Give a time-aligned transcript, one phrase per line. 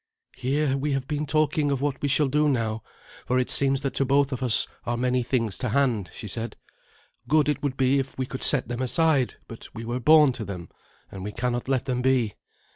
[0.35, 2.81] "Here we have been talking of what we shall do now,
[3.27, 6.57] for it seems that to both of us are many things to hand," she said.
[7.27, 10.43] "Good it would be if we could set them aside; but we were born to
[10.43, 10.69] them,
[11.11, 12.33] and we cannot let them be.